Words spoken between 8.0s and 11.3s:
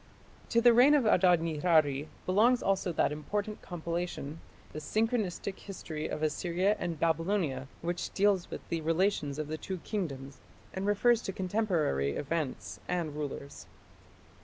deals with the relations of the two kingdoms and refers